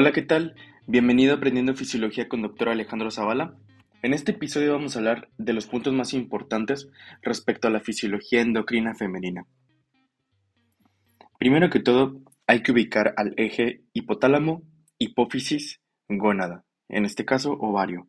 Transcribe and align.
Hola, 0.00 0.12
¿qué 0.12 0.22
tal? 0.22 0.54
Bienvenido 0.86 1.34
a 1.34 1.36
Aprendiendo 1.36 1.74
Fisiología 1.74 2.26
con 2.26 2.40
Dr. 2.40 2.70
Alejandro 2.70 3.10
Zavala. 3.10 3.58
En 4.00 4.14
este 4.14 4.32
episodio 4.32 4.72
vamos 4.72 4.96
a 4.96 4.98
hablar 4.98 5.28
de 5.36 5.52
los 5.52 5.66
puntos 5.66 5.92
más 5.92 6.14
importantes 6.14 6.88
respecto 7.20 7.68
a 7.68 7.70
la 7.70 7.80
fisiología 7.80 8.40
endocrina 8.40 8.94
femenina. 8.94 9.44
Primero 11.38 11.68
que 11.68 11.80
todo, 11.80 12.18
hay 12.46 12.62
que 12.62 12.72
ubicar 12.72 13.12
al 13.18 13.34
eje 13.36 13.82
hipotálamo, 13.92 14.62
hipófisis, 14.96 15.82
gónada, 16.08 16.64
en 16.88 17.04
este 17.04 17.26
caso 17.26 17.52
ovario. 17.60 18.08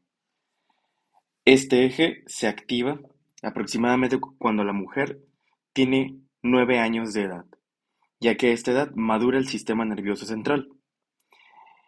Este 1.43 1.85
eje 1.85 2.23
se 2.25 2.47
activa 2.47 3.01
aproximadamente 3.43 4.17
cuando 4.37 4.63
la 4.63 4.71
mujer 4.71 5.19
tiene 5.73 6.21
9 6.41 6.79
años 6.79 7.11
de 7.11 7.23
edad, 7.23 7.45
ya 8.21 8.37
que 8.37 8.47
a 8.47 8.53
esta 8.53 8.71
edad 8.71 8.91
madura 8.95 9.37
el 9.37 9.49
sistema 9.49 9.83
nervioso 9.83 10.25
central 10.25 10.69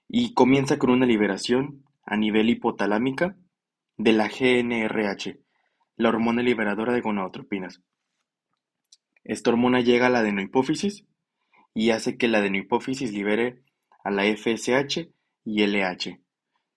y 0.07 0.33
comienza 0.33 0.77
con 0.77 0.89
una 0.89 1.05
liberación 1.05 1.83
a 2.05 2.17
nivel 2.17 2.49
hipotalámica 2.49 3.35
de 3.97 4.13
la 4.13 4.27
GNRH, 4.27 5.39
la 5.95 6.09
hormona 6.09 6.41
liberadora 6.41 6.93
de 6.93 7.01
gonadotropinas. 7.01 7.81
Esta 9.23 9.51
hormona 9.51 9.81
llega 9.81 10.07
a 10.07 10.09
la 10.09 10.19
adenohipófisis 10.19 11.05
y 11.73 11.91
hace 11.91 12.17
que 12.17 12.27
la 12.27 12.39
adenohipófisis 12.39 13.13
libere 13.13 13.63
a 14.03 14.11
la 14.11 14.23
FSH 14.25 15.09
y 15.45 15.65
LH, 15.65 16.19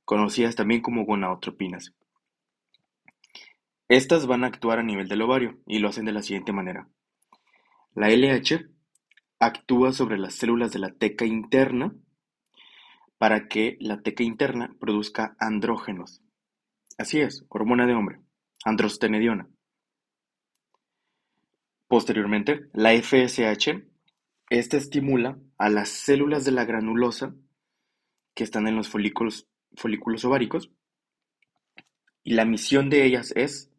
conocidas 0.05 0.55
también 0.55 0.80
como 0.80 1.05
gonadotropinas. 1.05 1.95
Estas 3.88 4.27
van 4.27 4.45
a 4.45 4.49
actuar 4.49 4.79
a 4.79 4.83
nivel 4.83 5.09
del 5.09 5.23
ovario 5.23 5.59
y 5.66 5.79
lo 5.79 5.88
hacen 5.88 6.05
de 6.07 6.13
la 6.13 6.23
siguiente 6.23 6.52
manera. 6.52 6.88
La 7.95 8.09
LH 8.11 8.68
actúa 9.38 9.93
sobre 9.93 10.18
las 10.18 10.35
células 10.35 10.73
de 10.73 10.79
la 10.79 10.93
teca 10.93 11.24
interna 11.24 11.95
para 13.18 13.48
que 13.48 13.76
la 13.80 14.02
teca 14.02 14.24
interna 14.24 14.74
produzca 14.78 15.36
andrógenos. 15.38 16.22
Así 16.98 17.20
es, 17.20 17.45
hormona 17.48 17.86
de 17.86 17.95
hombre, 17.95 18.20
androstenediona. 18.64 19.48
Posteriormente, 21.88 22.68
la 22.72 22.92
FSH, 22.92 23.84
esta 24.50 24.76
estimula 24.76 25.38
a 25.59 25.70
las 25.70 25.88
células 25.88 26.44
de 26.44 26.52
la 26.52 26.64
granulosa 26.64 27.34
que 28.34 28.44
están 28.44 28.66
en 28.66 28.76
los 28.76 28.88
folículos, 28.88 29.48
folículos 29.76 30.24
ováricos 30.24 30.70
y 32.22 32.34
la 32.34 32.44
misión 32.44 32.90
de 32.90 33.04
ellas 33.04 33.32
es 33.37 33.70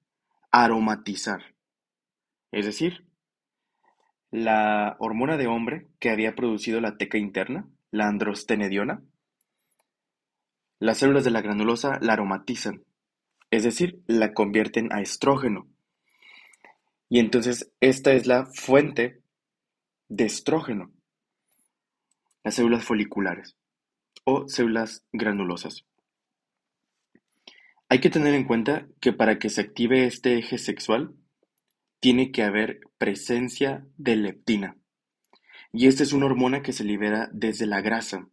aromatizar. 0.52 1.54
Es 2.52 2.66
decir, 2.66 3.06
la 4.32 4.96
hormona 5.00 5.38
de 5.38 5.48
hombre 5.48 5.88
que 6.00 6.10
había 6.10 6.34
producido 6.34 6.80
la 6.80 6.98
teca 6.98 7.18
interna, 7.18 7.68
la 7.92 8.08
androstenediona, 8.08 9.04
las 10.80 11.00
células 11.00 11.24
de 11.24 11.32
la 11.32 11.42
granulosa 11.42 12.00
la 12.02 12.14
aromatizan, 12.14 12.84
es 13.52 13.64
decir, 13.64 14.02
la 14.08 14.34
convierten 14.34 14.92
a 14.94 15.02
estrógeno. 15.02 15.68
Y 17.10 17.20
entonces 17.20 17.72
esta 17.80 18.14
es 18.14 18.28
la 18.28 18.46
fuente 18.46 19.22
de 20.10 20.26
estrógeno, 20.26 20.92
las 22.44 22.56
células 22.56 22.84
foliculares 22.84 23.56
o 24.24 24.48
células 24.48 25.06
granulosas. 25.12 25.86
Hay 27.90 28.00
que 28.00 28.10
tener 28.10 28.34
en 28.34 28.44
cuenta 28.44 28.88
que 29.00 29.14
para 29.14 29.40
que 29.40 29.50
se 29.50 29.62
active 29.62 30.06
este 30.06 30.38
eje 30.38 30.58
sexual, 30.58 31.16
tiene 32.00 32.32
que 32.32 32.44
haber 32.44 32.82
presencia 32.98 33.86
de 33.98 34.18
leptina. 34.18 34.78
Y 35.72 35.88
esta 35.88 36.04
es 36.04 36.14
una 36.14 36.26
hormona 36.26 36.62
que 36.62 36.74
se 36.74 36.84
libera 36.84 37.30
desde 37.32 37.66
la 37.66 37.82
grasa. 37.82 38.28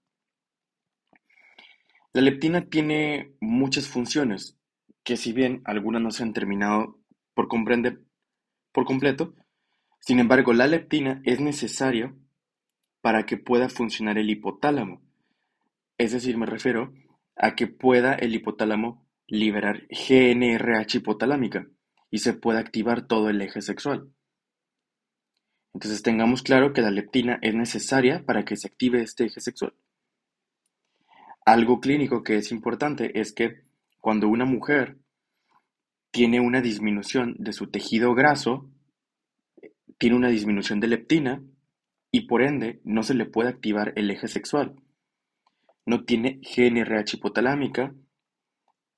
La 2.14 2.20
leptina 2.20 2.70
tiene 2.70 3.34
muchas 3.40 3.88
funciones, 3.88 4.56
que 5.02 5.16
si 5.16 5.32
bien 5.32 5.62
algunas 5.64 6.00
no 6.00 6.12
se 6.12 6.22
han 6.22 6.32
terminado 6.32 7.00
por 7.34 7.48
comprender 7.48 8.04
por 8.70 8.84
completo, 8.84 9.34
sin 9.98 10.20
embargo 10.20 10.52
la 10.52 10.68
leptina 10.68 11.20
es 11.24 11.40
necesaria 11.40 12.14
para 13.00 13.26
que 13.26 13.36
pueda 13.36 13.68
funcionar 13.68 14.16
el 14.16 14.30
hipotálamo. 14.30 15.02
Es 15.98 16.12
decir, 16.12 16.36
me 16.38 16.46
refiero 16.46 16.94
a 17.34 17.56
que 17.56 17.66
pueda 17.66 18.14
el 18.14 18.32
hipotálamo 18.32 19.04
liberar 19.26 19.88
GNRH 19.88 20.98
hipotalámica 20.98 21.66
y 22.12 22.18
se 22.18 22.32
pueda 22.32 22.60
activar 22.60 23.08
todo 23.08 23.28
el 23.28 23.42
eje 23.42 23.60
sexual. 23.60 24.08
Entonces 25.72 26.00
tengamos 26.02 26.44
claro 26.44 26.72
que 26.72 26.80
la 26.80 26.92
leptina 26.92 27.40
es 27.42 27.56
necesaria 27.56 28.24
para 28.24 28.44
que 28.44 28.56
se 28.56 28.68
active 28.68 29.02
este 29.02 29.24
eje 29.24 29.40
sexual. 29.40 29.74
Algo 31.44 31.80
clínico 31.80 32.22
que 32.22 32.36
es 32.36 32.50
importante 32.52 33.20
es 33.20 33.32
que 33.32 33.62
cuando 34.00 34.28
una 34.28 34.46
mujer 34.46 34.98
tiene 36.10 36.40
una 36.40 36.62
disminución 36.62 37.36
de 37.38 37.52
su 37.52 37.70
tejido 37.70 38.14
graso, 38.14 38.70
tiene 39.98 40.16
una 40.16 40.28
disminución 40.28 40.80
de 40.80 40.88
leptina 40.88 41.42
y 42.10 42.22
por 42.22 42.42
ende 42.42 42.80
no 42.84 43.02
se 43.02 43.14
le 43.14 43.26
puede 43.26 43.50
activar 43.50 43.92
el 43.96 44.10
eje 44.10 44.28
sexual. 44.28 44.74
No 45.84 46.04
tiene 46.04 46.40
GNRH 46.40 47.16
hipotalámica 47.16 47.94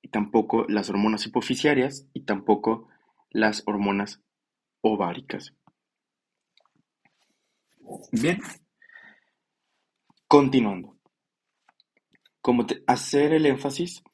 y 0.01 0.09
tampoco 0.09 0.65
las 0.69 0.89
hormonas 0.89 1.25
hipoficiarias 1.25 2.07
y 2.13 2.21
tampoco 2.21 2.87
las 3.29 3.63
hormonas 3.65 4.21
ováricas. 4.81 5.53
Bien, 8.11 8.39
continuando. 10.27 10.96
Como 12.47 12.65
hacer 12.85 13.33
el 13.33 13.45
énfasis 13.45 14.05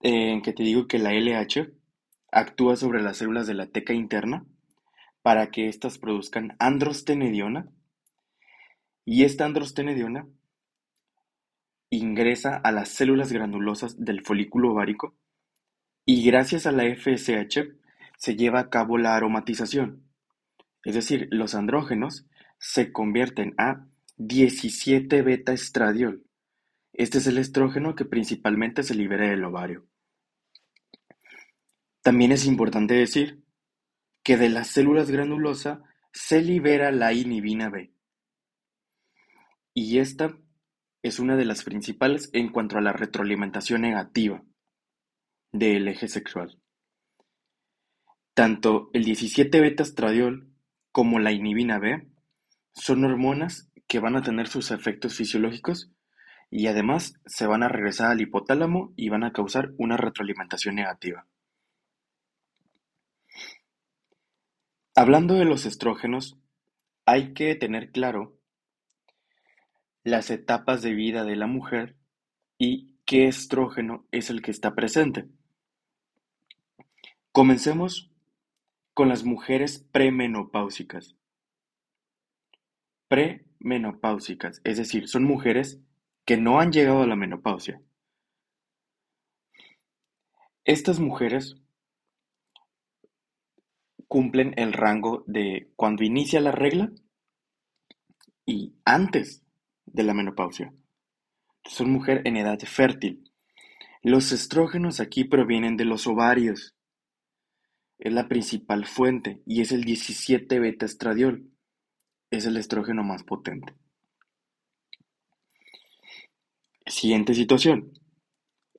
en 0.00 0.42
que 0.42 0.52
te 0.52 0.62
digo 0.62 0.86
que 0.86 1.00
la 1.00 1.12
LH 1.12 1.72
actúa 2.30 2.76
sobre 2.76 3.02
las 3.02 3.16
células 3.16 3.48
de 3.48 3.54
la 3.54 3.66
teca 3.66 3.92
interna 3.92 4.46
para 5.22 5.50
que 5.50 5.66
éstas 5.66 5.98
produzcan 5.98 6.54
androstenediona. 6.60 7.68
Y 9.04 9.24
esta 9.24 9.44
androstenediona 9.44 10.28
ingresa 11.90 12.54
a 12.58 12.70
las 12.70 12.90
células 12.90 13.32
granulosas 13.32 13.98
del 13.98 14.24
folículo 14.24 14.70
ovárico 14.70 15.16
y 16.06 16.24
gracias 16.24 16.66
a 16.66 16.70
la 16.70 16.84
FSH 16.84 17.74
se 18.18 18.36
lleva 18.36 18.60
a 18.60 18.70
cabo 18.70 18.98
la 18.98 19.16
aromatización, 19.16 20.04
es 20.84 20.94
decir, 20.94 21.26
los 21.32 21.56
andrógenos 21.56 22.24
se 22.60 22.92
convierten 22.92 23.52
a 23.58 23.84
17 24.16 25.22
beta 25.22 25.52
estradiol 25.52 26.22
este 26.94 27.18
es 27.18 27.26
el 27.26 27.38
estrógeno 27.38 27.96
que 27.96 28.04
principalmente 28.04 28.84
se 28.84 28.94
libera 28.94 29.28
del 29.28 29.44
ovario. 29.44 29.86
También 32.02 32.30
es 32.32 32.46
importante 32.46 32.94
decir 32.94 33.42
que 34.22 34.36
de 34.36 34.48
las 34.48 34.68
células 34.68 35.10
granulosa 35.10 35.82
se 36.12 36.40
libera 36.40 36.92
la 36.92 37.12
inhibina 37.12 37.68
B. 37.68 37.92
Y 39.74 39.98
esta 39.98 40.38
es 41.02 41.18
una 41.18 41.36
de 41.36 41.44
las 41.44 41.64
principales 41.64 42.30
en 42.32 42.50
cuanto 42.50 42.78
a 42.78 42.80
la 42.80 42.92
retroalimentación 42.92 43.82
negativa 43.82 44.44
del 45.50 45.88
eje 45.88 46.06
sexual. 46.06 46.60
Tanto 48.34 48.90
el 48.92 49.04
17 49.04 49.60
beta 49.60 49.82
estradiol 49.82 50.48
como 50.92 51.18
la 51.18 51.32
inhibina 51.32 51.78
B 51.78 52.08
son 52.72 53.04
hormonas 53.04 53.70
que 53.88 53.98
van 53.98 54.16
a 54.16 54.22
tener 54.22 54.46
sus 54.46 54.70
efectos 54.70 55.16
fisiológicos 55.16 55.93
y 56.56 56.68
además 56.68 57.14
se 57.26 57.48
van 57.48 57.64
a 57.64 57.68
regresar 57.68 58.12
al 58.12 58.20
hipotálamo 58.20 58.94
y 58.94 59.08
van 59.08 59.24
a 59.24 59.32
causar 59.32 59.72
una 59.76 59.96
retroalimentación 59.96 60.76
negativa. 60.76 61.26
Hablando 64.94 65.34
de 65.34 65.46
los 65.46 65.66
estrógenos, 65.66 66.38
hay 67.06 67.34
que 67.34 67.56
tener 67.56 67.90
claro 67.90 68.38
las 70.04 70.30
etapas 70.30 70.80
de 70.82 70.94
vida 70.94 71.24
de 71.24 71.34
la 71.34 71.48
mujer 71.48 71.96
y 72.56 72.94
qué 73.04 73.26
estrógeno 73.26 74.06
es 74.12 74.30
el 74.30 74.40
que 74.40 74.52
está 74.52 74.76
presente. 74.76 75.26
Comencemos 77.32 78.12
con 78.92 79.08
las 79.08 79.24
mujeres 79.24 79.84
premenopáusicas. 79.90 81.16
Premenopáusicas, 83.08 84.60
es 84.62 84.76
decir, 84.76 85.08
son 85.08 85.24
mujeres 85.24 85.80
que 86.24 86.36
no 86.36 86.60
han 86.60 86.72
llegado 86.72 87.02
a 87.02 87.06
la 87.06 87.16
menopausia. 87.16 87.80
Estas 90.64 90.98
mujeres 90.98 91.56
cumplen 94.08 94.54
el 94.56 94.72
rango 94.72 95.24
de 95.26 95.70
cuando 95.76 96.04
inicia 96.04 96.40
la 96.40 96.52
regla 96.52 96.90
y 98.46 98.74
antes 98.84 99.42
de 99.86 100.02
la 100.02 100.14
menopausia. 100.14 100.72
Son 101.64 101.90
mujeres 101.90 102.22
en 102.24 102.36
edad 102.36 102.58
fértil. 102.60 103.30
Los 104.02 104.32
estrógenos 104.32 105.00
aquí 105.00 105.24
provienen 105.24 105.76
de 105.76 105.84
los 105.84 106.06
ovarios. 106.06 106.74
Es 107.98 108.12
la 108.12 108.28
principal 108.28 108.86
fuente 108.86 109.42
y 109.46 109.62
es 109.62 109.72
el 109.72 109.84
17 109.84 110.58
beta 110.60 110.86
estradiol. 110.86 111.50
Es 112.30 112.46
el 112.46 112.56
estrógeno 112.56 113.02
más 113.02 113.22
potente. 113.22 113.74
Siguiente 116.86 117.32
situación. 117.32 117.92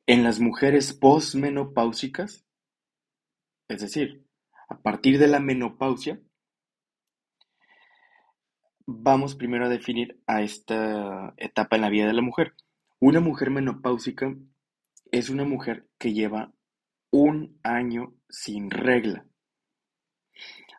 En 0.06 0.24
las 0.24 0.40
mujeres 0.40 0.94
posmenopáusicas, 0.94 2.46
es 3.68 3.82
decir, 3.82 4.24
a 4.70 4.78
partir 4.80 5.18
de 5.18 5.28
la 5.28 5.40
menopausia, 5.40 6.22
vamos 8.86 9.34
primero 9.34 9.66
a 9.66 9.70
definir 9.70 10.22
a 10.28 10.44
esta 10.44 11.34
etapa 11.38 11.78
en 11.78 11.82
la 11.82 11.90
vida 11.90 12.06
de 12.06 12.14
la 12.14 12.22
mujer. 12.22 12.54
Una 13.00 13.22
mujer 13.22 13.50
menopáusica 13.50 14.36
es 15.12 15.30
una 15.32 15.44
mujer 15.44 15.88
que 15.98 16.14
lleva 16.14 16.54
un 17.10 17.60
año 17.64 18.14
sin 18.30 18.70
regla. 18.70 19.26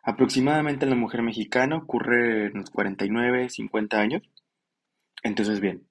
Aproximadamente 0.01 0.85
en 0.85 0.91
la 0.91 0.95
mujer 0.95 1.23
mexicana 1.23 1.75
ocurre 1.75 2.45
en 2.45 2.53
los 2.53 2.69
49, 2.69 3.49
50 3.49 3.99
años. 3.99 4.23
Entonces, 5.23 5.59
bien, 5.59 5.87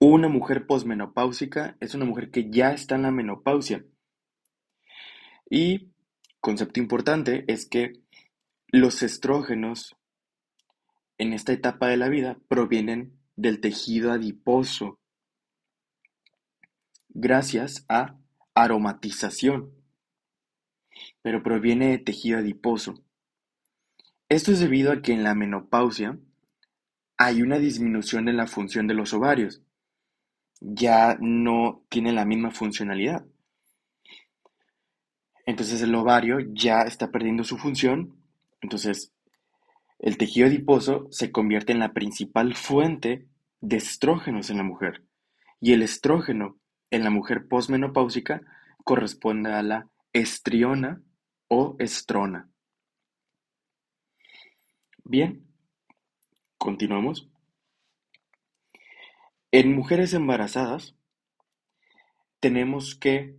una 0.00 0.28
mujer 0.28 0.66
posmenopáusica 0.66 1.76
es 1.78 1.94
una 1.94 2.06
mujer 2.06 2.30
que 2.30 2.50
ya 2.50 2.72
está 2.72 2.94
en 2.94 3.02
la 3.02 3.10
menopausia. 3.10 3.84
Y 5.48 5.90
concepto 6.40 6.80
importante 6.80 7.44
es 7.48 7.68
que 7.68 7.92
los 8.68 9.02
estrógenos 9.02 9.96
en 11.18 11.34
esta 11.34 11.52
etapa 11.52 11.88
de 11.88 11.98
la 11.98 12.08
vida 12.08 12.38
provienen 12.48 13.20
del 13.36 13.60
tejido 13.60 14.10
adiposo 14.10 14.98
gracias 17.10 17.84
a 17.88 18.16
aromatización, 18.54 19.74
pero 21.20 21.42
proviene 21.42 21.88
de 21.88 21.98
tejido 21.98 22.38
adiposo. 22.38 23.04
Esto 24.30 24.52
es 24.52 24.60
debido 24.60 24.92
a 24.92 25.02
que 25.02 25.12
en 25.12 25.24
la 25.24 25.34
menopausia 25.34 26.18
hay 27.18 27.42
una 27.42 27.58
disminución 27.58 28.28
en 28.28 28.36
la 28.36 28.46
función 28.46 28.86
de 28.86 28.94
los 28.94 29.12
ovarios. 29.12 29.62
Ya 30.60 31.16
no 31.20 31.82
tiene 31.88 32.12
la 32.12 32.24
misma 32.24 32.50
funcionalidad. 32.50 33.24
Entonces 35.46 35.82
el 35.82 35.94
ovario 35.94 36.38
ya 36.52 36.82
está 36.82 37.10
perdiendo 37.10 37.44
su 37.44 37.58
función. 37.58 38.16
Entonces 38.60 39.12
el 39.98 40.16
tejido 40.16 40.46
adiposo 40.46 41.08
se 41.10 41.32
convierte 41.32 41.72
en 41.72 41.78
la 41.78 41.92
principal 41.92 42.54
fuente 42.54 43.26
de 43.60 43.76
estrógenos 43.76 44.50
en 44.50 44.58
la 44.58 44.62
mujer. 44.62 45.04
Y 45.60 45.72
el 45.72 45.82
estrógeno 45.82 46.58
en 46.90 47.04
la 47.04 47.10
mujer 47.10 47.46
posmenopáusica 47.48 48.42
corresponde 48.84 49.52
a 49.52 49.62
la 49.62 49.88
estriona 50.12 51.02
o 51.48 51.76
estrona. 51.78 52.48
Bien, 55.04 55.44
continuamos. 56.56 57.29
En 59.52 59.74
mujeres 59.74 60.14
embarazadas 60.14 60.94
tenemos 62.38 62.94
que 62.94 63.36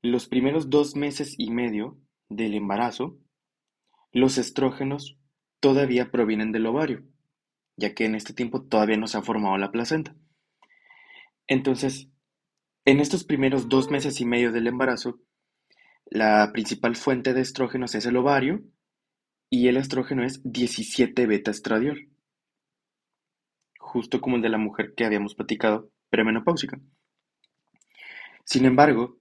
los 0.00 0.28
primeros 0.28 0.70
dos 0.70 0.96
meses 0.96 1.34
y 1.36 1.50
medio 1.50 1.98
del 2.30 2.54
embarazo, 2.54 3.18
los 4.12 4.38
estrógenos 4.38 5.18
todavía 5.60 6.10
provienen 6.10 6.52
del 6.52 6.64
ovario, 6.64 7.04
ya 7.76 7.94
que 7.94 8.06
en 8.06 8.14
este 8.14 8.32
tiempo 8.32 8.62
todavía 8.62 8.96
no 8.96 9.08
se 9.08 9.18
ha 9.18 9.22
formado 9.22 9.58
la 9.58 9.70
placenta. 9.70 10.16
Entonces, 11.46 12.08
en 12.86 13.00
estos 13.00 13.24
primeros 13.24 13.68
dos 13.68 13.90
meses 13.90 14.22
y 14.22 14.24
medio 14.24 14.52
del 14.52 14.66
embarazo, 14.66 15.20
la 16.06 16.50
principal 16.50 16.96
fuente 16.96 17.34
de 17.34 17.42
estrógenos 17.42 17.94
es 17.94 18.06
el 18.06 18.16
ovario 18.16 18.62
y 19.50 19.68
el 19.68 19.76
estrógeno 19.76 20.24
es 20.24 20.40
17 20.44 21.26
beta 21.26 21.50
estradiol, 21.50 22.08
justo 23.94 24.20
como 24.20 24.34
el 24.34 24.42
de 24.42 24.48
la 24.48 24.58
mujer 24.58 24.92
que 24.96 25.04
habíamos 25.04 25.36
platicado 25.36 25.88
premenopáusica. 26.10 26.80
Sin 28.44 28.64
embargo, 28.64 29.20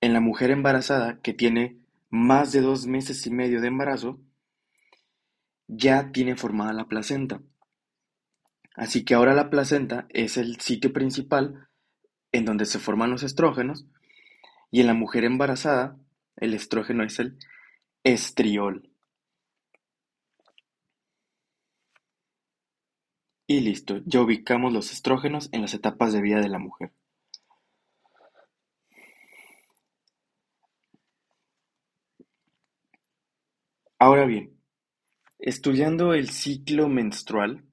en 0.00 0.12
la 0.12 0.20
mujer 0.20 0.52
embarazada 0.52 1.20
que 1.20 1.32
tiene 1.32 1.80
más 2.10 2.52
de 2.52 2.60
dos 2.60 2.86
meses 2.86 3.26
y 3.26 3.32
medio 3.32 3.60
de 3.60 3.66
embarazo, 3.66 4.20
ya 5.66 6.12
tiene 6.12 6.36
formada 6.36 6.72
la 6.72 6.86
placenta. 6.86 7.42
Así 8.76 9.04
que 9.04 9.14
ahora 9.14 9.34
la 9.34 9.50
placenta 9.50 10.06
es 10.10 10.36
el 10.36 10.60
sitio 10.60 10.92
principal 10.92 11.68
en 12.30 12.44
donde 12.44 12.66
se 12.66 12.78
forman 12.78 13.10
los 13.10 13.24
estrógenos 13.24 13.84
y 14.70 14.80
en 14.80 14.86
la 14.86 14.94
mujer 14.94 15.24
embarazada 15.24 15.98
el 16.36 16.54
estrógeno 16.54 17.02
es 17.02 17.18
el 17.18 17.36
estriol. 18.04 18.93
Y 23.54 23.60
listo, 23.60 24.00
ya 24.04 24.20
ubicamos 24.20 24.72
los 24.72 24.90
estrógenos 24.90 25.48
en 25.52 25.62
las 25.62 25.74
etapas 25.74 26.12
de 26.12 26.20
vida 26.20 26.40
de 26.40 26.48
la 26.48 26.58
mujer. 26.58 26.90
Ahora 33.96 34.26
bien, 34.26 34.58
estudiando 35.38 36.14
el 36.14 36.30
ciclo 36.30 36.88
menstrual, 36.88 37.64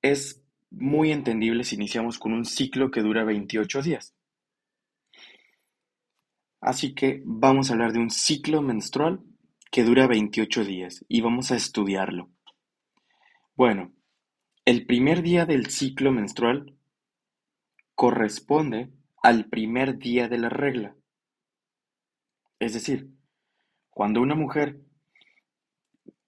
es 0.00 0.44
muy 0.70 1.10
entendible 1.10 1.64
si 1.64 1.74
iniciamos 1.74 2.20
con 2.20 2.32
un 2.32 2.44
ciclo 2.44 2.92
que 2.92 3.02
dura 3.02 3.24
28 3.24 3.82
días. 3.82 4.14
Así 6.60 6.94
que 6.94 7.20
vamos 7.24 7.68
a 7.68 7.72
hablar 7.72 7.92
de 7.92 7.98
un 7.98 8.10
ciclo 8.10 8.62
menstrual 8.62 9.24
que 9.72 9.82
dura 9.82 10.06
28 10.06 10.64
días 10.64 11.04
y 11.08 11.20
vamos 11.20 11.50
a 11.50 11.56
estudiarlo. 11.56 12.30
Bueno, 13.56 13.90
el 14.66 14.84
primer 14.84 15.22
día 15.22 15.46
del 15.46 15.70
ciclo 15.70 16.12
menstrual 16.12 16.76
corresponde 17.94 18.90
al 19.22 19.46
primer 19.46 19.96
día 19.96 20.28
de 20.28 20.36
la 20.36 20.50
regla. 20.50 20.94
Es 22.58 22.74
decir, 22.74 23.08
cuando 23.88 24.20
una 24.20 24.34
mujer 24.34 24.78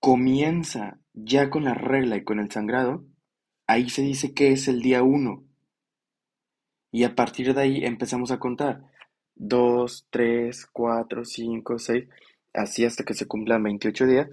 comienza 0.00 1.00
ya 1.12 1.50
con 1.50 1.64
la 1.64 1.74
regla 1.74 2.16
y 2.16 2.24
con 2.24 2.40
el 2.40 2.50
sangrado, 2.50 3.04
ahí 3.66 3.90
se 3.90 4.00
dice 4.00 4.32
que 4.32 4.52
es 4.52 4.66
el 4.66 4.80
día 4.80 5.02
1. 5.02 5.44
Y 6.92 7.04
a 7.04 7.14
partir 7.14 7.52
de 7.52 7.60
ahí 7.60 7.84
empezamos 7.84 8.30
a 8.30 8.38
contar. 8.38 8.90
2, 9.34 10.06
3, 10.08 10.66
4, 10.72 11.24
5, 11.26 11.78
6, 11.78 12.08
así 12.54 12.86
hasta 12.86 13.04
que 13.04 13.12
se 13.12 13.26
cumplan 13.26 13.62
28 13.64 14.06
días. 14.06 14.30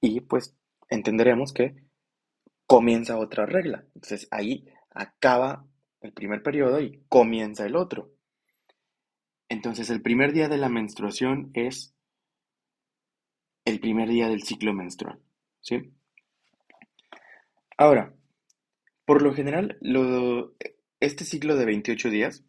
Y 0.00 0.20
pues 0.20 0.54
entenderemos 0.90 1.52
que 1.52 1.87
comienza 2.68 3.18
otra 3.18 3.46
regla. 3.46 3.84
Entonces 3.94 4.28
ahí 4.30 4.68
acaba 4.90 5.66
el 6.02 6.12
primer 6.12 6.42
periodo 6.42 6.80
y 6.80 7.02
comienza 7.08 7.66
el 7.66 7.74
otro. 7.74 8.12
Entonces 9.48 9.88
el 9.90 10.02
primer 10.02 10.32
día 10.32 10.48
de 10.48 10.58
la 10.58 10.68
menstruación 10.68 11.50
es 11.54 11.94
el 13.64 13.80
primer 13.80 14.10
día 14.10 14.28
del 14.28 14.42
ciclo 14.42 14.74
menstrual. 14.74 15.18
¿sí? 15.62 15.92
Ahora, 17.78 18.14
por 19.06 19.22
lo 19.22 19.32
general, 19.32 19.78
este 21.00 21.24
ciclo 21.24 21.56
de 21.56 21.64
28 21.64 22.10
días 22.10 22.44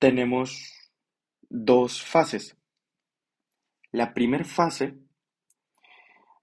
tenemos 0.00 0.90
dos 1.48 2.02
fases. 2.02 2.56
La 3.92 4.14
primera 4.14 4.44
fase 4.44 5.05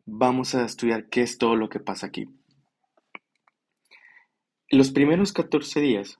Vamos 0.06 0.54
a 0.54 0.66
estudiar 0.66 1.08
qué 1.08 1.22
es 1.22 1.38
todo 1.38 1.56
lo 1.56 1.70
que 1.70 1.80
pasa 1.80 2.08
aquí. 2.08 2.26
Los 4.70 4.92
primeros 4.92 5.32
14 5.32 5.80
días, 5.80 6.20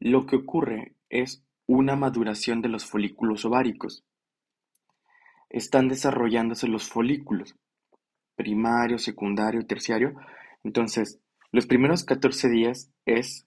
lo 0.00 0.26
que 0.26 0.36
ocurre 0.36 0.94
es 1.08 1.42
una 1.66 1.96
maduración 1.96 2.60
de 2.60 2.68
los 2.68 2.84
folículos 2.84 3.46
ováricos. 3.46 4.04
Están 5.48 5.88
desarrollándose 5.88 6.68
los 6.68 6.86
folículos, 6.86 7.56
primario, 8.36 8.98
secundario, 8.98 9.66
terciario. 9.66 10.14
Entonces, 10.62 11.20
los 11.52 11.64
primeros 11.64 12.04
14 12.04 12.50
días 12.50 12.90
es 13.06 13.46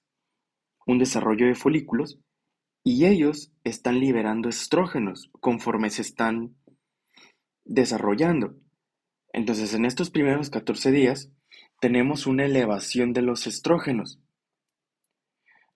un 0.88 0.98
desarrollo 0.98 1.46
de 1.46 1.54
folículos 1.54 2.20
y 2.84 3.06
ellos 3.06 3.52
están 3.64 4.00
liberando 4.00 4.50
estrógenos 4.50 5.30
conforme 5.42 5.92
se 5.92 6.02
están 6.02 6.56
desarrollando. 7.66 8.56
Entonces, 9.38 9.76
en 9.76 9.86
estos 9.86 10.10
primeros 10.10 10.50
14 10.50 10.90
días 10.90 11.30
tenemos 11.80 12.26
una 12.26 12.46
elevación 12.46 13.14
de 13.14 13.22
los 13.22 13.46
estrógenos. 13.46 14.20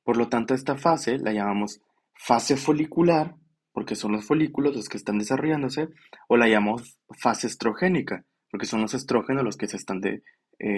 Por 0.03 0.18
lo 0.18 0.30
tanto, 0.30 0.56
esta 0.56 0.77
fase 0.77 1.20
la 1.20 1.32
llamamos 1.32 1.80
fase 2.15 2.58
folicular, 2.58 3.36
porque 3.72 3.94
son 3.94 4.13
los 4.13 4.25
folículos 4.25 4.75
los 4.75 4.89
que 4.89 4.98
están 4.98 5.20
desarrollándose, 5.20 5.89
o 6.27 6.38
la 6.38 6.48
llamamos 6.48 6.98
fase 7.20 7.46
estrogénica, 7.46 8.25
porque 8.50 8.65
son 8.65 8.82
los 8.82 8.96
estrógenos 8.96 9.44
los 9.44 9.58
que 9.58 9.68
se 9.68 9.77
están 9.77 10.01
eh, 10.03 10.22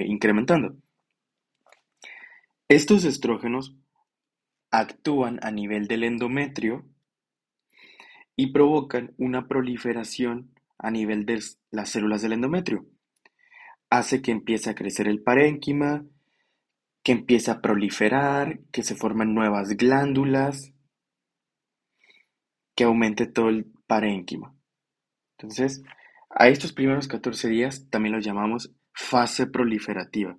incrementando. 0.05 0.75
Estos 2.67 3.05
estrógenos 3.05 3.77
actúan 4.71 5.39
a 5.41 5.51
nivel 5.51 5.87
del 5.87 6.03
endometrio 6.03 6.85
y 8.35 8.51
provocan 8.51 9.13
una 9.17 9.47
proliferación 9.47 10.52
a 10.83 10.91
nivel 10.91 11.25
de 11.25 11.41
las 11.71 11.89
células 11.89 12.21
del 12.21 12.33
endometrio. 12.33 12.85
hace 13.89 14.21
que 14.21 14.31
empiece 14.31 14.71
a 14.71 14.75
crecer 14.75 15.07
el 15.07 15.21
parénquima, 15.21 16.03
que 17.03 17.11
empiece 17.11 17.51
a 17.51 17.61
proliferar, 17.61 18.59
que 18.71 18.81
se 18.81 18.95
formen 18.95 19.35
nuevas 19.35 19.69
glándulas, 19.77 20.73
que 22.75 22.85
aumente 22.85 23.27
todo 23.27 23.49
el 23.49 23.71
parénquima. 23.85 24.55
Entonces, 25.37 25.83
a 26.29 26.47
estos 26.47 26.73
primeros 26.73 27.07
14 27.07 27.49
días 27.49 27.87
también 27.91 28.15
los 28.15 28.25
llamamos 28.25 28.73
fase 28.93 29.45
proliferativa. 29.45 30.37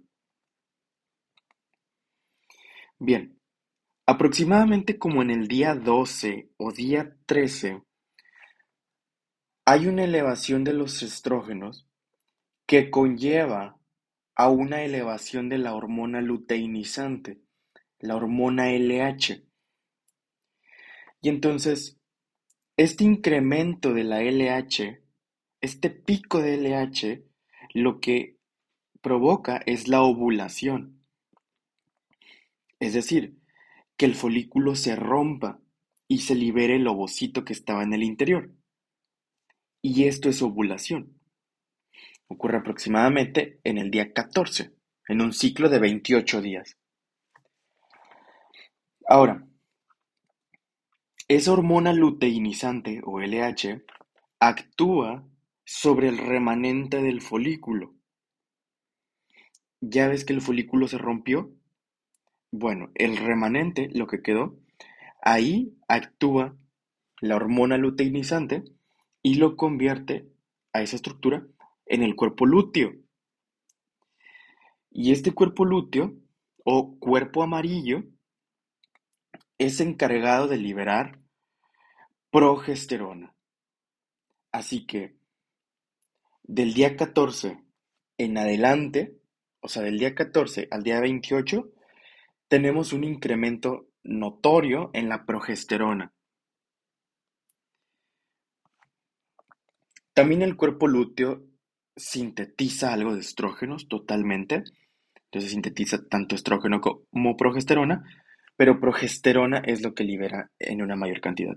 Bien, 2.98 3.38
aproximadamente 4.06 4.98
como 4.98 5.22
en 5.22 5.30
el 5.30 5.46
día 5.46 5.74
12 5.74 6.50
o 6.56 6.72
día 6.72 7.16
13, 7.26 7.82
hay 9.66 9.86
una 9.86 10.04
elevación 10.04 10.62
de 10.62 10.74
los 10.74 11.02
estrógenos 11.02 11.86
que 12.66 12.90
conlleva 12.90 13.78
a 14.36 14.48
una 14.48 14.82
elevación 14.82 15.48
de 15.48 15.58
la 15.58 15.74
hormona 15.74 16.20
luteinizante, 16.20 17.40
la 17.98 18.16
hormona 18.16 18.70
LH. 18.72 19.42
Y 21.22 21.28
entonces, 21.28 21.98
este 22.76 23.04
incremento 23.04 23.94
de 23.94 24.04
la 24.04 24.22
LH, 24.22 25.00
este 25.60 25.90
pico 25.90 26.42
de 26.42 26.58
LH, 26.58 27.24
lo 27.72 28.00
que 28.00 28.36
provoca 29.00 29.62
es 29.64 29.88
la 29.88 30.02
ovulación. 30.02 31.00
Es 32.80 32.92
decir, 32.92 33.38
que 33.96 34.04
el 34.04 34.14
folículo 34.14 34.74
se 34.74 34.94
rompa 34.96 35.60
y 36.06 36.18
se 36.18 36.34
libere 36.34 36.76
el 36.76 36.86
ovocito 36.86 37.44
que 37.44 37.54
estaba 37.54 37.82
en 37.82 37.94
el 37.94 38.02
interior. 38.02 38.50
Y 39.86 40.06
esto 40.08 40.30
es 40.30 40.40
ovulación. 40.40 41.20
Ocurre 42.26 42.56
aproximadamente 42.56 43.60
en 43.64 43.76
el 43.76 43.90
día 43.90 44.14
14, 44.14 44.72
en 45.08 45.20
un 45.20 45.34
ciclo 45.34 45.68
de 45.68 45.78
28 45.78 46.40
días. 46.40 46.78
Ahora, 49.06 49.46
esa 51.28 51.52
hormona 51.52 51.92
luteinizante 51.92 53.02
o 53.04 53.20
LH 53.20 53.82
actúa 54.40 55.28
sobre 55.66 56.08
el 56.08 56.16
remanente 56.16 57.02
del 57.02 57.20
folículo. 57.20 57.94
¿Ya 59.82 60.08
ves 60.08 60.24
que 60.24 60.32
el 60.32 60.40
folículo 60.40 60.88
se 60.88 60.96
rompió? 60.96 61.52
Bueno, 62.50 62.90
el 62.94 63.18
remanente, 63.18 63.90
lo 63.92 64.06
que 64.06 64.22
quedó, 64.22 64.58
ahí 65.20 65.76
actúa 65.88 66.56
la 67.20 67.36
hormona 67.36 67.76
luteinizante 67.76 68.64
y 69.24 69.36
lo 69.36 69.56
convierte 69.56 70.28
a 70.74 70.82
esa 70.82 70.96
estructura 70.96 71.46
en 71.86 72.02
el 72.02 72.14
cuerpo 72.14 72.44
lúteo. 72.44 72.94
Y 74.90 75.12
este 75.12 75.32
cuerpo 75.32 75.64
lúteo 75.64 76.14
o 76.62 76.98
cuerpo 76.98 77.42
amarillo 77.42 78.04
es 79.56 79.80
encargado 79.80 80.46
de 80.46 80.58
liberar 80.58 81.20
progesterona. 82.30 83.34
Así 84.52 84.86
que 84.86 85.16
del 86.42 86.74
día 86.74 86.94
14 86.94 87.64
en 88.18 88.36
adelante, 88.36 89.16
o 89.60 89.68
sea, 89.68 89.82
del 89.82 89.98
día 89.98 90.14
14 90.14 90.68
al 90.70 90.82
día 90.82 91.00
28, 91.00 91.72
tenemos 92.48 92.92
un 92.92 93.04
incremento 93.04 93.88
notorio 94.02 94.90
en 94.92 95.08
la 95.08 95.24
progesterona. 95.24 96.12
También 100.14 100.42
el 100.42 100.56
cuerpo 100.56 100.86
lúteo 100.86 101.42
sintetiza 101.96 102.92
algo 102.92 103.14
de 103.14 103.20
estrógenos 103.20 103.88
totalmente. 103.88 104.62
Entonces 105.26 105.50
sintetiza 105.50 106.06
tanto 106.08 106.36
estrógeno 106.36 106.80
como 106.80 107.36
progesterona, 107.36 108.04
pero 108.56 108.80
progesterona 108.80 109.58
es 109.58 109.82
lo 109.82 109.92
que 109.94 110.04
libera 110.04 110.52
en 110.60 110.82
una 110.82 110.94
mayor 110.94 111.20
cantidad. 111.20 111.56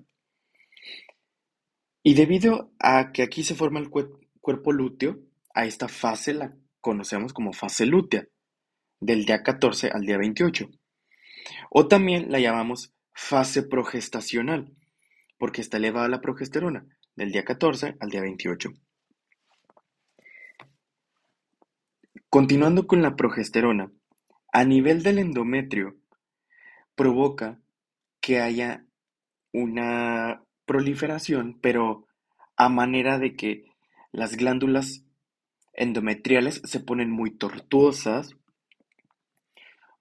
Y 2.01 2.15
debido 2.15 2.71
a 2.79 3.11
que 3.11 3.21
aquí 3.21 3.43
se 3.43 3.53
forma 3.53 3.79
el 3.79 3.89
cuerpo 3.89 4.71
lúteo, 4.71 5.19
a 5.53 5.65
esta 5.65 5.87
fase 5.87 6.33
la 6.33 6.55
conocemos 6.81 7.33
como 7.33 7.53
fase 7.53 7.85
lútea, 7.85 8.27
del 8.99 9.25
día 9.25 9.43
14 9.43 9.89
al 9.89 10.01
día 10.01 10.17
28. 10.17 10.69
O 11.69 11.87
también 11.87 12.31
la 12.31 12.39
llamamos 12.39 12.93
fase 13.13 13.61
progestacional, 13.61 14.73
porque 15.37 15.61
está 15.61 15.77
elevada 15.77 16.07
la 16.07 16.21
progesterona, 16.21 16.85
del 17.17 17.31
día 17.31 17.43
14 17.43 17.97
al 17.99 18.09
día 18.11 18.21
28. 18.21 18.69
Continuando 22.29 22.85
con 22.85 23.01
la 23.01 23.15
progesterona, 23.15 23.91
a 24.53 24.63
nivel 24.63 25.01
del 25.01 25.17
endometrio, 25.17 25.97
provoca 26.95 27.59
que 28.21 28.39
haya 28.39 28.85
una 29.51 30.43
proliferación, 30.65 31.57
pero 31.59 32.05
a 32.55 32.69
manera 32.69 33.17
de 33.17 33.35
que 33.35 33.65
las 34.11 34.37
glándulas 34.37 35.03
endometriales 35.73 36.61
se 36.65 36.79
ponen 36.79 37.09
muy 37.09 37.31
tortuosas, 37.31 38.35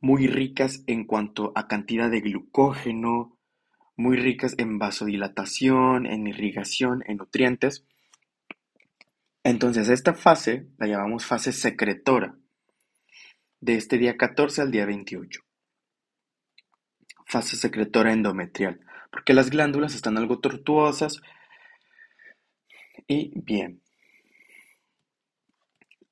muy 0.00 0.26
ricas 0.26 0.85
en 0.87 1.06
cuanto 1.06 1.52
a 1.54 1.66
cantidad 1.66 2.11
de 2.11 2.20
glucógeno, 2.20 3.36
muy 3.97 4.17
ricas 4.17 4.55
en 4.59 4.79
vasodilatación, 4.79 6.07
en 6.07 6.26
irrigación, 6.26 7.03
en 7.07 7.17
nutrientes. 7.17 7.85
Entonces, 9.43 9.88
esta 9.88 10.15
fase 10.15 10.67
la 10.79 10.87
llamamos 10.87 11.25
fase 11.25 11.53
secretora, 11.53 12.37
de 13.61 13.76
este 13.76 13.99
día 13.99 14.17
14 14.17 14.62
al 14.62 14.71
día 14.71 14.87
28. 14.87 15.41
Fase 17.26 17.57
secretora 17.57 18.12
endometrial, 18.12 18.81
porque 19.11 19.35
las 19.35 19.50
glándulas 19.50 19.95
están 19.95 20.19
algo 20.19 20.41
tortuosas. 20.41 21.21
Y 23.07 23.33
bien. 23.41 23.83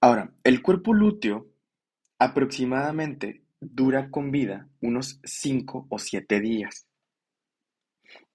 Ahora, 0.00 0.32
el 0.42 0.62
cuerpo 0.62 0.92
lúteo 0.92 1.46
aproximadamente 2.18 3.42
dura 3.60 4.10
con 4.10 4.30
vida 4.30 4.68
unos 4.80 5.20
5 5.24 5.86
o 5.88 5.98
7 5.98 6.40
días. 6.40 6.86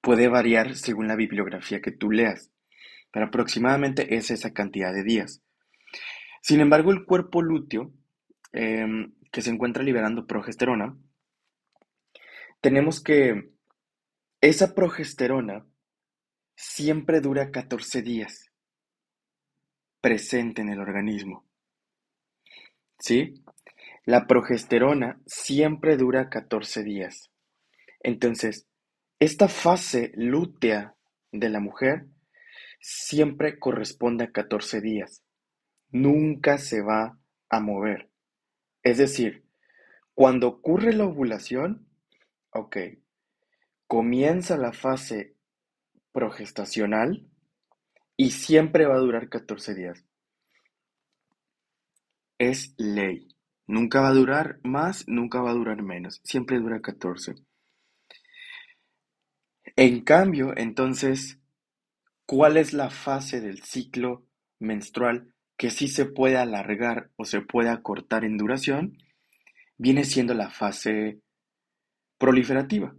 Puede 0.01 0.27
variar 0.27 0.75
según 0.75 1.07
la 1.07 1.15
bibliografía 1.15 1.81
que 1.81 1.91
tú 1.91 2.11
leas 2.11 2.51
pero 3.11 3.25
aproximadamente 3.25 4.15
es 4.15 4.31
esa 4.31 4.53
cantidad 4.53 4.93
de 4.93 5.03
días. 5.03 5.41
Sin 6.41 6.61
embargo, 6.61 6.91
el 6.91 7.05
cuerpo 7.05 7.41
lúteo, 7.41 7.91
em, 8.51 9.13
que 9.31 9.41
se 9.41 9.49
encuentra 9.49 9.83
liberando 9.83 10.27
progesterona, 10.27 10.97
tenemos 12.61 13.01
que 13.01 13.51
esa 14.41 14.73
progesterona 14.73 15.65
siempre 16.55 17.21
dura 17.21 17.51
14 17.51 18.01
días 18.01 18.51
presente 20.01 20.61
en 20.61 20.69
el 20.69 20.79
organismo. 20.79 21.45
¿Sí? 22.99 23.43
La 24.05 24.27
progesterona 24.27 25.21
siempre 25.25 25.97
dura 25.97 26.29
14 26.29 26.83
días. 26.83 27.31
Entonces, 28.01 28.68
esta 29.19 29.49
fase 29.49 30.11
lútea 30.15 30.95
de 31.31 31.49
la 31.49 31.59
mujer 31.59 32.07
siempre 32.79 33.59
corresponde 33.59 34.23
a 34.23 34.31
14 34.31 34.79
días. 34.79 35.23
Nunca 35.89 36.57
se 36.57 36.81
va 36.81 37.19
a 37.49 37.59
mover. 37.59 38.09
Es 38.81 38.97
decir, 38.97 39.45
cuando 40.13 40.47
ocurre 40.47 40.93
la 40.93 41.05
ovulación, 41.05 41.87
ok, 42.51 42.77
comienza 43.87 44.55
la 44.55 44.71
fase 44.71 45.35
progestacional 46.13 47.27
y 48.15 48.31
siempre 48.31 48.85
va 48.85 48.95
a 48.95 48.99
durar 48.99 49.29
14 49.29 49.75
días. 49.75 50.05
Es 52.37 52.73
ley. 52.77 53.27
Nunca 53.67 54.01
va 54.01 54.09
a 54.09 54.13
durar 54.13 54.59
más, 54.63 55.07
nunca 55.07 55.41
va 55.41 55.51
a 55.51 55.55
durar 55.55 55.83
menos. 55.83 56.21
Siempre 56.23 56.59
dura 56.59 56.81
14. 56.81 57.35
En 59.81 60.01
cambio, 60.01 60.53
entonces, 60.57 61.39
¿Cuál 62.29 62.57
es 62.57 62.73
la 62.73 62.91
fase 62.91 63.41
del 63.41 63.63
ciclo 63.63 64.23
menstrual 64.59 65.33
que 65.57 65.71
sí 65.71 65.87
se 65.87 66.05
puede 66.05 66.37
alargar 66.37 67.09
o 67.15 67.25
se 67.25 67.41
puede 67.41 67.69
acortar 67.69 68.23
en 68.23 68.37
duración? 68.37 68.99
Viene 69.79 70.03
siendo 70.03 70.35
la 70.35 70.51
fase 70.51 71.21
proliferativa, 72.19 72.93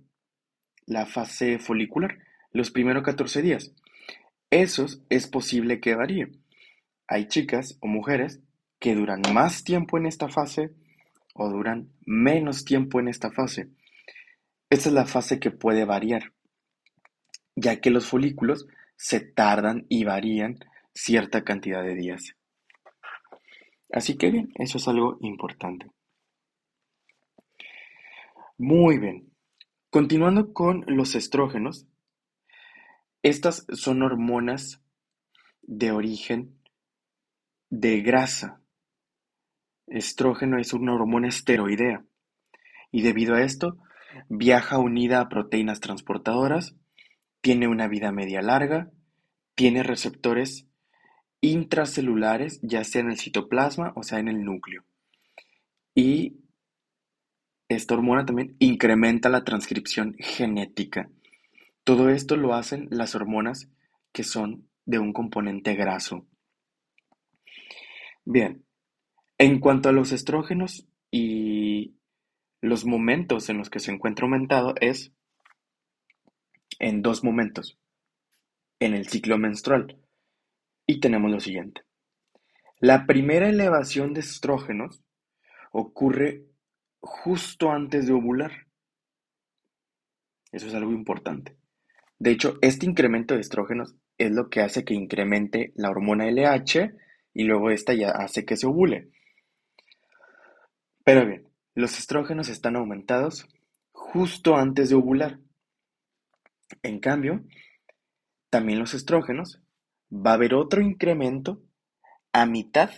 la 0.87 1.06
fase 1.06 1.60
folicular, 1.60 2.18
los 2.50 2.72
primeros 2.72 3.04
14 3.04 3.40
días. 3.40 3.72
Esos 4.50 5.00
es 5.10 5.28
posible 5.28 5.78
que 5.78 5.94
varíen. 5.94 6.42
Hay 7.06 7.28
chicas 7.28 7.78
o 7.80 7.87
mujeres 7.87 8.40
que 8.80 8.96
duran 8.96 9.22
más 9.32 9.62
tiempo 9.62 9.96
en 9.96 10.06
esta 10.06 10.28
fase 10.28 10.72
o 11.34 11.49
duran 11.50 11.92
menos 12.04 12.64
tiempo 12.64 12.99
en 12.99 13.06
esta 13.06 13.30
fase. 13.30 13.68
Esta 14.70 14.88
es 14.88 14.92
la 14.92 15.06
fase 15.06 15.38
que 15.38 15.52
puede 15.52 15.84
variar, 15.84 16.32
ya 17.61 17.81
que 17.81 17.90
los 17.90 18.07
folículos 18.07 18.67
se 18.97 19.21
tardan 19.21 19.87
y 19.88 20.05
varían 20.05 20.59
cierta 20.95 21.45
cantidad 21.45 21.83
de 21.83 21.95
días. 21.95 22.35
Así 23.93 24.17
que 24.17 24.31
bien, 24.31 24.52
eso 24.55 24.79
es 24.79 24.88
algo 24.88 25.19
importante. 25.21 25.90
Muy 28.57 28.99
bien. 28.99 29.33
Continuando 29.90 30.52
con 30.52 30.85
los 30.87 31.14
estrógenos, 31.14 31.87
estas 33.23 33.67
son 33.73 34.02
hormonas 34.02 34.83
de 35.62 35.93
origen 35.93 36.61
de 37.69 38.00
grasa. 38.00 38.61
Estrógeno 39.87 40.59
es 40.59 40.73
una 40.73 40.95
hormona 40.95 41.29
esteroidea 41.29 42.05
y 42.93 43.02
debido 43.02 43.35
a 43.35 43.43
esto 43.43 43.79
viaja 44.29 44.79
unida 44.79 45.21
a 45.21 45.29
proteínas 45.29 45.81
transportadoras, 45.81 46.76
tiene 47.40 47.68
una 47.68 47.88
vida 47.88 48.12
media 48.12 48.42
larga, 48.42 48.90
tiene 49.54 49.82
receptores 49.82 50.66
intracelulares, 51.40 52.61
ya 52.62 52.85
sea 52.85 53.00
en 53.00 53.11
el 53.11 53.18
citoplasma 53.18 53.92
o 53.97 54.02
sea 54.02 54.18
en 54.18 54.28
el 54.28 54.44
núcleo. 54.44 54.85
Y 55.94 56.37
esta 57.68 57.94
hormona 57.94 58.26
también 58.26 58.56
incrementa 58.59 59.28
la 59.28 59.44
transcripción 59.44 60.16
genética. 60.18 61.09
Todo 61.85 62.11
esto 62.11 62.37
lo 62.37 62.54
hacen 62.54 62.88
las 62.90 63.14
hormonas 63.14 63.70
que 64.12 64.25
son 64.25 64.68
de 64.85 64.99
un 64.99 65.12
componente 65.12 65.75
graso. 65.75 66.26
Bien, 68.25 68.64
en 69.38 69.61
cuanto 69.61 69.88
a 69.88 69.92
los 69.92 70.12
estrógenos 70.12 70.87
y 71.11 71.94
los 72.61 72.85
momentos 72.85 73.49
en 73.49 73.59
los 73.59 73.70
que 73.70 73.80
se 73.80 73.92
encuentra 73.92 74.25
aumentado 74.25 74.75
es 74.80 75.12
en 76.80 77.02
dos 77.02 77.22
momentos, 77.22 77.78
en 78.80 78.94
el 78.94 79.06
ciclo 79.06 79.38
menstrual. 79.38 79.99
Y 80.87 80.99
tenemos 80.99 81.30
lo 81.30 81.38
siguiente. 81.38 81.82
La 82.80 83.06
primera 83.06 83.49
elevación 83.49 84.14
de 84.14 84.20
estrógenos 84.20 85.04
ocurre 85.70 86.46
justo 87.00 87.70
antes 87.70 88.06
de 88.06 88.12
ovular. 88.12 88.66
Eso 90.50 90.66
es 90.66 90.75
algo 90.75 90.92
importante. 90.92 91.56
De 92.18 92.32
hecho, 92.32 92.58
este 92.60 92.87
incremento 92.87 93.34
de 93.34 93.40
estrógenos 93.40 93.94
es 94.18 94.32
lo 94.32 94.50
que 94.50 94.60
hace 94.60 94.84
que 94.84 94.94
incremente 94.94 95.72
la 95.76 95.90
hormona 95.90 96.26
LH 96.28 96.92
y 97.32 97.44
luego 97.44 97.70
esta 97.70 97.94
ya 97.94 98.10
hace 98.10 98.44
que 98.44 98.56
se 98.56 98.66
ovule. 98.66 99.10
Pero 101.04 101.26
bien, 101.26 101.49
los 101.75 101.99
estrógenos 101.99 102.49
están 102.49 102.76
aumentados 102.76 103.46
justo 103.92 104.56
antes 104.56 104.90
de 104.90 104.96
ovular. 104.96 105.38
En 106.82 107.00
cambio, 107.00 107.44
también 108.50 108.78
los 108.78 108.94
estrógenos 108.94 109.60
va 110.12 110.32
a 110.32 110.34
haber 110.34 110.54
otro 110.54 110.80
incremento 110.80 111.62
a 112.32 112.46
mitad 112.46 112.90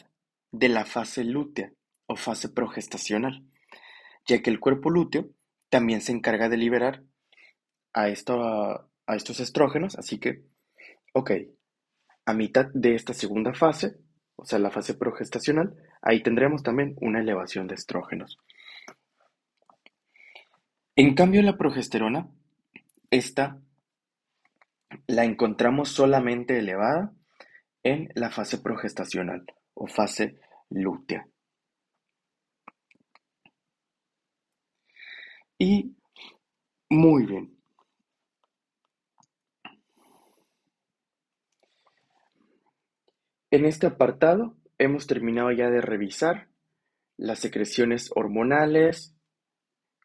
de 0.51 0.69
la 0.69 0.85
fase 0.85 1.25
lútea 1.25 1.73
o 2.07 2.17
fase 2.17 2.49
progestacional, 2.49 3.45
ya 4.27 4.43
que 4.43 4.51
el 4.51 4.61
cuerpo 4.61 4.91
lúteo 4.91 5.31
también 5.71 6.01
se 6.01 6.13
encarga 6.13 6.49
de 6.49 6.57
liberar 6.57 7.03
a, 7.95 8.09
estos 8.09 9.41
estrógenos, 9.41 9.99
así 9.99 10.19
que, 10.19 10.45
ok, 11.13 11.31
a 12.27 12.35
mitad 12.35 12.67
de 12.75 12.95
esta 12.95 13.15
segunda 13.15 13.55
fase, 13.55 13.97
o 14.37 14.45
sea, 14.45 14.59
la 14.59 14.71
fase 14.71 14.95
progestacional, 14.95 15.75
ahí 16.01 16.23
tendremos 16.23 16.63
también 16.63 16.97
una 17.01 17.21
elevación 17.21 17.67
de 17.67 17.75
estrógenos. 17.75 18.39
En 20.95 21.15
cambio, 21.15 21.43
la 21.43 21.57
progesterona, 21.57 22.29
esta 23.13 23.61
la 25.07 25.25
encontramos 25.25 25.91
solamente 25.91 26.59
elevada 26.59 27.15
en 27.83 28.09
la 28.15 28.31
fase 28.31 28.59
progestacional 28.59 29.45
o 29.75 29.87
fase 29.87 30.41
lútea. 30.71 31.29
Y 35.59 35.95
muy 36.89 37.27
bien. 37.27 37.59
En 43.51 43.67
este 43.67 43.87
apartado 43.87 44.57
hemos 44.79 45.07
terminado 45.07 45.53
ya 45.53 45.69
de 45.69 45.83
revisar 45.83 46.49
las 47.19 47.41
secreciones 47.41 48.11
hormonales, 48.15 49.15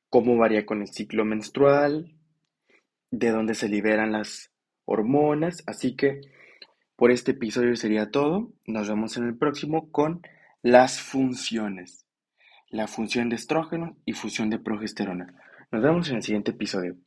cómo 0.10 0.36
varía 0.38 0.66
con 0.66 0.82
el 0.82 0.90
ciclo 0.90 1.24
menstrual, 1.24 2.17
de 3.12 3.30
dónde 3.32 3.56
se 3.56 3.70
liberan 3.70 4.12
las 4.12 4.52
hormonas. 4.86 5.64
Así 5.68 5.96
que 5.96 6.22
por 6.96 7.12
este 7.12 7.32
episodio 7.32 7.76
sería 7.76 8.12
todo. 8.12 8.52
Nos 8.66 8.90
vemos 8.90 9.18
en 9.18 9.26
el 9.26 9.38
próximo 9.38 9.92
con 9.92 10.22
las 10.62 11.00
funciones. 11.02 12.06
La 12.70 12.88
función 12.88 13.30
de 13.30 13.36
estrógeno 13.36 13.98
y 14.06 14.14
función 14.14 14.50
de 14.50 14.60
progesterona. 14.60 15.34
Nos 15.72 15.82
vemos 15.82 16.10
en 16.10 16.18
el 16.18 16.24
siguiente 16.24 16.52
episodio. 16.52 16.98